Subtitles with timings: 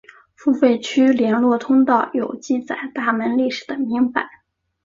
[0.35, 4.27] 付费区外联络通道有记载大门历史的铭版。